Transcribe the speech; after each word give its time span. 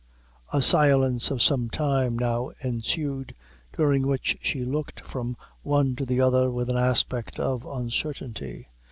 A 0.51 0.63
silence 0.63 1.29
of 1.29 1.43
some 1.43 1.69
time 1.69 2.17
now 2.17 2.49
ensued, 2.61 3.35
during 3.77 4.07
which 4.07 4.35
she 4.41 4.65
looked 4.65 5.01
from 5.01 5.33
the 5.33 5.37
one 5.61 5.95
to 5.95 6.07
the 6.07 6.19
other 6.19 6.49
with 6.49 6.71
an 6.71 6.77
aspect 6.77 7.39
of 7.39 7.67
uncertainty. 7.67 8.67